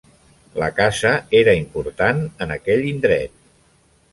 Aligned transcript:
La 0.61 0.69
caça 0.79 1.11
era 1.41 1.53
important 1.59 2.25
en 2.47 2.55
aquell 2.57 2.89
indret. 2.93 3.37